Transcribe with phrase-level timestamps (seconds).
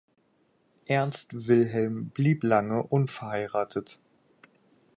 [0.87, 3.99] Ernst Wilhelm blieb lange unverheiratet.